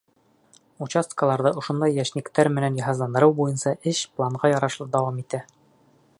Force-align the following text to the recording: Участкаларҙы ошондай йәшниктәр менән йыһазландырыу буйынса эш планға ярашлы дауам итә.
Участкаларҙы 0.85 1.51
ошондай 1.61 1.93
йәшниктәр 1.99 2.51
менән 2.57 2.81
йыһазландырыу 2.81 3.37
буйынса 3.41 3.75
эш 3.93 4.03
планға 4.17 4.53
ярашлы 4.57 4.93
дауам 4.99 5.23
итә. 5.27 5.45